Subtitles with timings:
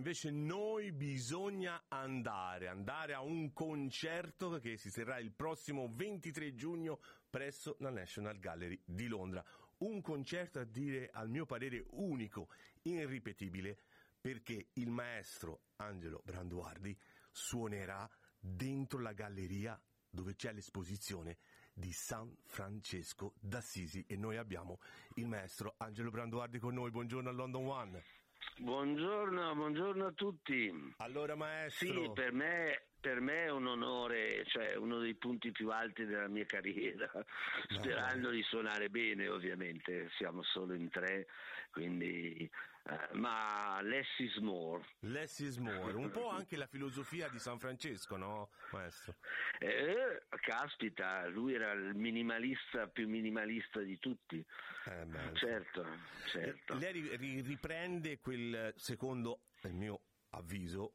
[0.00, 7.00] invece noi bisogna andare, andare a un concerto che si terrà il prossimo 23 giugno
[7.28, 9.44] presso la National Gallery di Londra.
[9.80, 12.48] Un concerto a dire al mio parere unico,
[12.80, 13.76] irripetibile,
[14.18, 16.98] perché il maestro Angelo Branduardi
[17.30, 18.08] suonerà
[18.38, 19.78] dentro la galleria
[20.08, 21.36] dove c'è l'esposizione
[21.74, 24.78] di San Francesco d'Assisi e noi abbiamo
[25.16, 26.90] il maestro Angelo Branduardi con noi.
[26.90, 28.02] Buongiorno a London One.
[28.58, 30.72] Buongiorno, buongiorno a tutti.
[30.98, 31.86] Allora maestro.
[31.86, 36.28] Sì, per me per me è un onore, cioè uno dei punti più alti della
[36.28, 37.10] mia carriera,
[37.68, 41.26] sperando di suonare bene ovviamente, siamo solo in tre,
[41.70, 42.48] quindi,
[42.84, 44.84] uh, ma less is more.
[45.00, 49.16] Less is more, un po' anche la filosofia di San Francesco, no maestro?
[49.58, 54.44] Eh, caspita, lui era il minimalista più minimalista di tutti,
[54.86, 55.86] eh, certo,
[56.32, 56.78] certo.
[56.78, 60.94] Lei riprende quel secondo, nel mio avviso,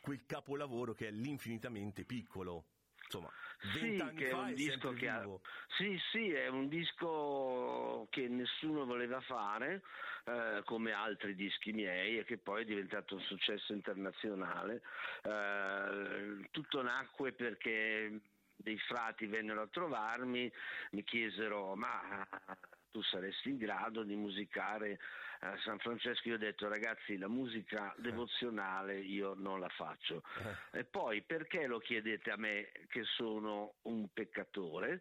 [0.00, 2.66] quel capolavoro che è l'infinitamente piccolo.
[3.10, 3.32] Insomma,
[3.80, 5.26] vent'anni sì, fa è un disco che ha...
[5.76, 9.82] Sì, sì, è un disco che nessuno voleva fare,
[10.24, 14.82] eh, come altri dischi miei, e che poi è diventato un successo internazionale.
[15.22, 18.20] Eh, tutto nacque perché
[18.56, 20.52] dei frati vennero a trovarmi,
[20.90, 22.26] mi chiesero ma
[22.90, 24.98] tu saresti in grado di musicare
[25.40, 26.28] a eh, San Francesco.
[26.28, 28.00] Io ho detto ragazzi la musica eh.
[28.00, 30.22] devozionale io non la faccio.
[30.72, 30.80] Eh.
[30.80, 35.00] E poi perché lo chiedete a me che sono un peccatore?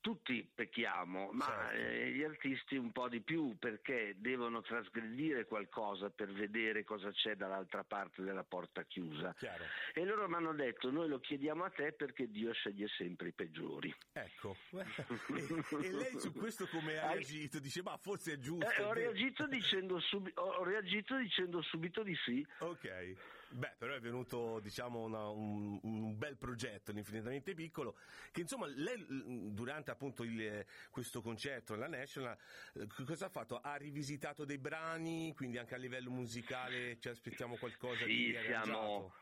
[0.00, 1.76] Tutti pecchiamo, ma certo.
[1.76, 7.34] eh, gli artisti un po' di più perché devono trasgredire qualcosa per vedere cosa c'è
[7.34, 9.34] dall'altra parte della porta chiusa.
[9.38, 9.64] Chiaro.
[9.94, 13.32] E loro mi hanno detto noi lo chiediamo a te perché Dio sceglie sempre i
[13.32, 13.94] peggiori.
[14.12, 17.58] Ecco, e, e, lei su questo come ha reagito?
[17.58, 18.70] Dice ma forse è giusto.
[18.70, 22.46] Eh, ho, reagito dicendo subi- ho reagito dicendo subito di sì.
[22.58, 23.14] Ok,
[23.50, 27.96] beh però è venuto diciamo una, un, un bel progetto, l'infinitamente piccolo,
[28.30, 29.04] che insomma lei
[29.52, 32.36] durante appunto il, questo concerto alla National,
[32.74, 33.60] eh, cosa ha fatto?
[33.60, 38.38] Ha rivisitato dei brani, quindi anche a livello musicale ci aspettiamo qualcosa sì, di?
[38.42, 39.12] Siamo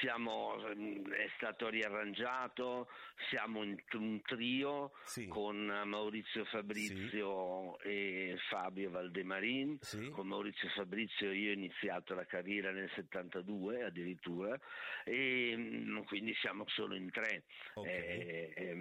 [0.00, 2.88] siamo, ehm, è stato riarrangiato,
[3.28, 5.26] siamo in un trio sì.
[5.28, 7.88] con Maurizio Fabrizio sì.
[7.88, 9.78] e Fabio Valdemarin.
[9.80, 10.08] Sì.
[10.10, 14.58] Con Maurizio Fabrizio io ho iniziato la carriera nel 72 addirittura
[15.04, 17.44] e mm, quindi siamo solo in tre.
[17.74, 17.92] Okay.
[17.92, 18.74] È, è,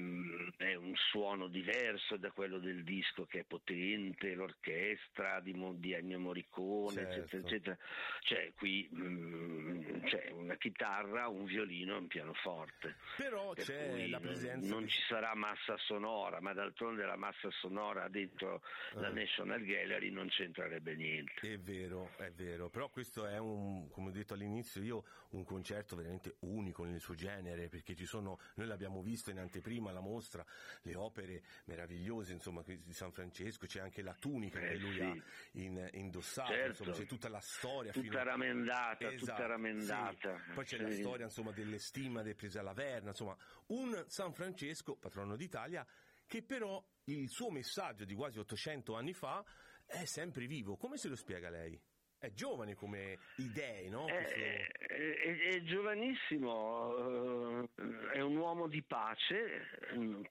[0.57, 6.19] è, un suono diverso da quello del disco che è potente, l'orchestra di, di Ennio
[6.19, 7.19] Morricone, certo.
[7.19, 7.77] eccetera, eccetera.
[8.21, 12.95] Cioè qui mh, mm, c'è una chitarra, un violino e un pianoforte.
[13.17, 14.73] Però per c'è la presenza.
[14.73, 18.61] Non, ci sarà massa sonora, ma d'altronde la massa sonora dentro
[18.93, 19.01] ah.
[19.01, 21.33] la National Gallery non c'entrerebbe niente.
[21.41, 22.69] È vero, è vero.
[22.69, 27.15] Però questo è un, come ho detto all'inizio io, un concerto veramente unico nel suo
[27.15, 30.45] genere, perché ci sono, noi l'abbiamo visto in anteprima alla mostra,
[30.83, 35.01] le opere meravigliose, insomma, di San Francesco, c'è anche la tunica eh, che lui sì.
[35.01, 35.15] ha
[35.53, 36.67] in, indossato, certo.
[36.69, 37.91] insomma, c'è tutta la storia.
[37.91, 38.23] Tutta fino...
[38.23, 40.11] ramendata, esatto, tutta ramendata.
[40.11, 40.53] Sì Certo.
[40.53, 40.83] Poi c'è sì.
[40.83, 43.35] la storia insomma, delle stima del prese alla Verna, insomma,
[43.67, 45.85] un San Francesco, patrono d'Italia,
[46.27, 49.43] che però il suo messaggio di quasi 800 anni fa
[49.85, 50.75] è sempre vivo.
[50.75, 51.79] Come se lo spiega lei?
[52.17, 54.07] È giovane come idee, no?
[54.07, 59.69] È, è, è, è, giovanissimo, eh, è un uomo di pace,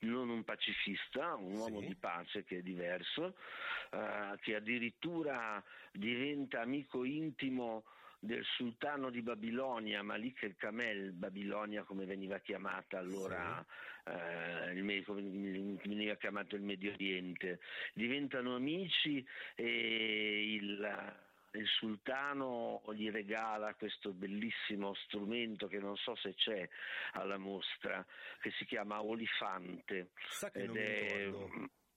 [0.00, 1.86] non un pacifista, un uomo sì.
[1.86, 3.36] di pace che è diverso,
[4.42, 7.84] che addirittura diventa amico intimo
[8.18, 13.64] del sultano di Babilonia, Malik el Kamel, Babilonia come veniva chiamata allora,
[14.04, 14.10] sì.
[14.10, 17.60] eh, come veniva chiamato il Medio Oriente,
[17.94, 19.24] diventano amici
[19.54, 26.68] e il il sultano gli regala questo bellissimo strumento che non so se c'è
[27.12, 28.04] alla mostra,
[28.40, 30.10] che si chiama Olifante.
[30.28, 31.30] Sa che ed non è,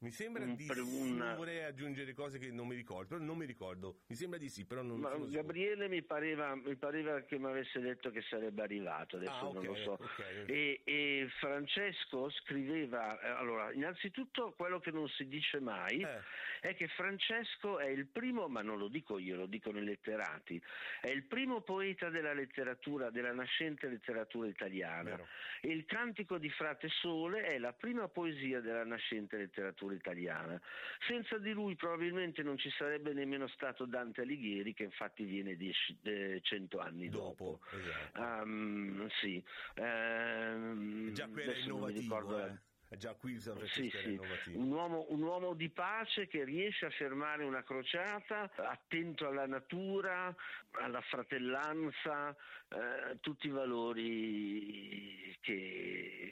[0.01, 3.45] mi sembra di sì, non vorrei aggiungere cose che non mi ricordo, però non mi
[3.45, 3.99] ricordo.
[4.07, 7.79] Mi sembra di sì, però non Ma Gabriele mi pareva, mi pareva, che mi avesse
[7.79, 9.91] detto che sarebbe arrivato, adesso ah, okay, non lo so.
[9.91, 10.45] Okay.
[10.47, 16.21] E, e, Francesco scriveva, eh, allora, innanzitutto quello che non si dice mai eh.
[16.61, 20.59] è che Francesco è il primo, ma non lo dico io, lo dicono i letterati,
[20.99, 25.11] è il primo poeta della letteratura, della nascente letteratura italiana.
[25.11, 25.27] Vero.
[25.61, 30.61] E il Cantico di Frate Sole è la prima poesia della nascente letteratura letteratura italiana.
[31.07, 35.97] Senza di lui probabilmente non ci sarebbe nemmeno stato Dante Alighieri, che infatti viene dieci,
[36.03, 37.59] eh, cento anni dopo.
[37.69, 37.77] dopo.
[37.77, 38.21] Esatto.
[38.21, 39.43] Um, sì.
[39.75, 42.45] Um, Già quello è innovativo.
[42.45, 42.97] Eh.
[42.97, 44.51] già qui San Francesco sì, sì.
[44.53, 50.35] Un, uomo, un uomo di pace che riesce a fermare una crociata, attento alla natura,
[50.71, 52.35] alla fratellanza,
[52.67, 55.80] eh, tutti i valori che,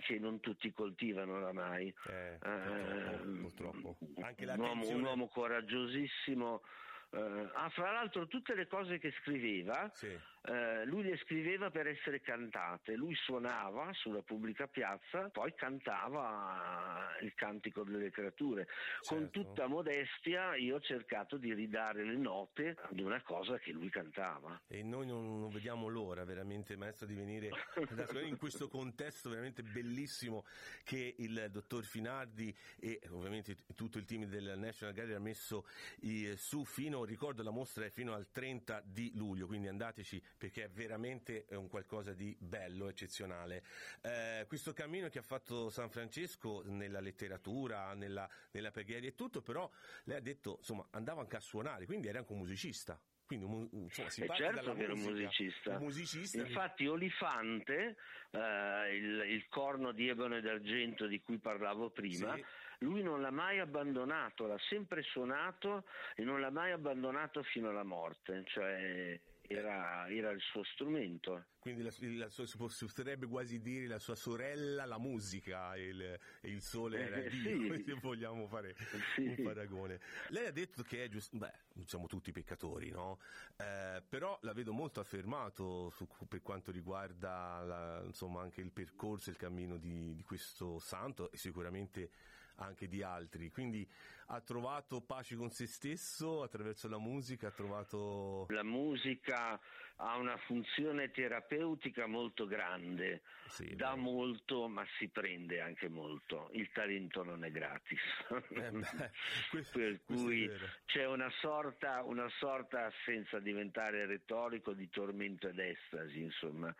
[0.09, 1.93] che, non tutti coltivano oramai.
[2.07, 4.21] Eh, purtroppo, purtroppo.
[4.21, 6.61] Anche un, uomo, un uomo coraggiosissimo.
[7.11, 10.15] Uh, ah, fra l'altro tutte le cose che scriveva sì.
[10.41, 17.33] Eh, lui le scriveva per essere cantate, lui suonava sulla pubblica piazza, poi cantava il
[17.35, 18.65] cantico delle creature.
[19.01, 19.15] Certo.
[19.15, 23.89] Con tutta modestia io ho cercato di ridare le note ad una cosa che lui
[23.89, 24.61] cantava.
[24.67, 27.49] E noi non, non vediamo l'ora veramente, maestro, di venire
[28.23, 30.45] in questo contesto veramente bellissimo
[30.83, 35.65] che il dottor Finardi e ovviamente tutto il team del National Gallery ha messo
[36.35, 40.69] su fino, ricordo la mostra è fino al 30 di luglio, quindi andateci perché è
[40.69, 43.61] veramente un qualcosa di bello, eccezionale.
[44.01, 49.41] Eh, questo cammino che ha fatto San Francesco nella letteratura, nella, nella preghiera e tutto,
[49.41, 49.69] però
[50.05, 52.99] lei ha detto, insomma, andava anche a suonare, quindi era anche un musicista.
[53.25, 55.77] Quindi insomma, si eh certo che era un musicista.
[55.77, 56.39] un musicista.
[56.39, 57.95] Infatti Olifante,
[58.31, 62.43] eh, il, il, corno di ebano ed argento di cui parlavo prima, sì.
[62.79, 65.83] lui non l'ha mai abbandonato, l'ha sempre suonato
[66.15, 68.45] e non l'ha mai abbandonato fino alla morte.
[68.47, 69.19] Cioè,
[69.51, 71.45] era, era, il suo strumento.
[71.57, 71.91] Quindi la,
[72.23, 76.99] la sua, si potrebbe quasi dire la sua sorella, la musica e il, il, sole
[76.99, 77.83] era eh, Dio, sì.
[77.83, 78.75] se vogliamo fare
[79.15, 79.25] sì.
[79.25, 79.99] un paragone.
[80.27, 81.51] Lei ha detto che è giusto, beh,
[81.85, 83.19] siamo tutti peccatori, no?
[83.57, 89.29] Eh, però la vedo molto affermato su, per quanto riguarda la, insomma, anche il percorso
[89.29, 92.11] e il cammino di, di questo santo e sicuramente
[92.59, 93.49] anche di altri.
[93.49, 93.87] Quindi
[94.31, 98.45] ha trovato pace con se stesso attraverso la musica, ha trovato...
[98.49, 99.59] La musica
[100.01, 103.99] ha una funzione terapeutica molto grande, sì, dà beh.
[103.99, 107.99] molto ma si prende anche molto, il talento non è gratis,
[108.29, 109.11] eh beh,
[109.51, 110.49] questo, per cui
[110.85, 116.73] c'è una sorta, una sorta, senza diventare retorico, di tormento ed estasi, insomma,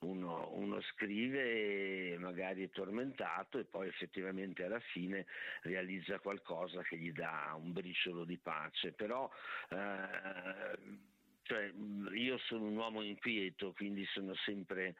[0.00, 5.26] uno, uno scrive magari è tormentato e poi effettivamente alla fine
[5.62, 9.30] realizza qualcosa che gli dà un briciolo di pace, però
[9.70, 10.78] eh,
[11.42, 11.72] cioè,
[12.14, 14.94] io sono un uomo inquieto, quindi sono sempre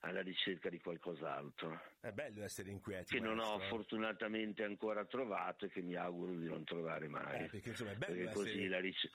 [0.00, 1.80] alla ricerca di qualcos'altro.
[2.00, 3.14] È bello essere inquieti.
[3.14, 7.44] Che non ho fortunatamente ancora trovato e che mi auguro di non trovare mai.
[7.44, 8.44] Eh, perché insomma è bello perché essere...
[8.44, 9.10] così ric-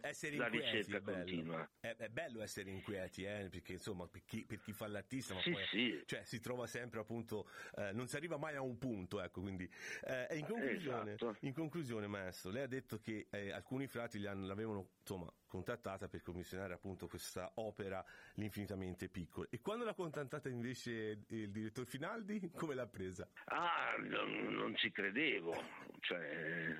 [0.00, 1.68] essere la ricerca è continua.
[1.80, 5.50] È, è, bello essere inquieti, eh, perché insomma per chi, per chi fa l'artista sì,
[5.50, 6.02] poi, sì.
[6.06, 9.70] Cioè, si trova sempre appunto, eh, non si arriva mai a un punto, ecco, quindi
[10.04, 11.36] eh, in, conclusione, esatto.
[11.40, 16.74] in conclusione, maestro, lei ha detto che eh, alcuni frati l'avevano insomma contattata per commissionare
[16.74, 18.04] appunto questa opera
[18.34, 19.46] L'infinitamente piccolo.
[19.50, 23.28] E quando l'ha contattata invece il direttore Finaldi, come l'ha presa?
[23.44, 25.54] Ah, non, non ci credevo,
[26.00, 26.76] cioè,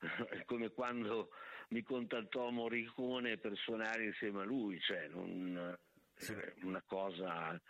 [0.30, 1.30] è come quando
[1.68, 5.76] mi contattò Morricone per suonare insieme a lui, cioè non,
[6.14, 6.34] sì.
[6.62, 7.60] una cosa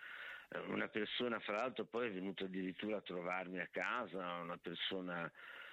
[0.66, 5.30] una persona fra l'altro poi è venuta addirittura a trovarmi a casa, una persona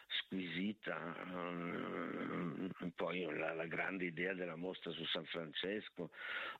[0.07, 6.11] squisita, um, poi la, la, grande idea della mostra su San Francesco,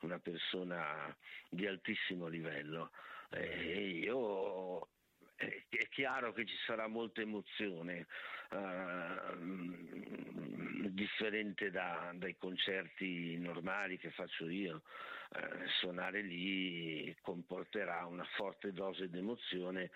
[0.02, 1.16] una persona
[1.50, 2.92] di altissimo livello.
[3.30, 4.88] E io
[5.36, 8.08] è chiaro che ci sarà molta emozione,
[8.52, 9.36] uh,
[10.90, 14.84] differente da, dai concerti normali che faccio io.
[15.30, 19.90] Uh, suonare lì comporterà una forte dose di emozione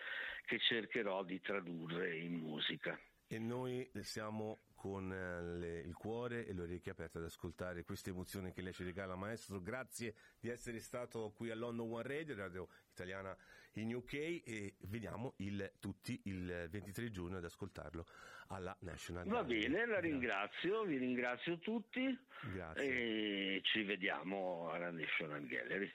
[0.46, 6.54] che cercherò di tradurre in musica e noi siamo con eh, le, il cuore e
[6.54, 9.60] le orecchie aperte ad ascoltare queste emozioni che lei ci regala, maestro.
[9.60, 13.36] Grazie di essere stato qui a London One Radio, radio italiana
[13.74, 18.06] in UK e veniamo il, tutti il 23 giugno ad ascoltarlo
[18.50, 22.18] alla National Va bene, la ringrazio, vi ringrazio tutti
[22.54, 22.84] Grazie.
[22.84, 25.86] e ci vediamo alla National Gallery.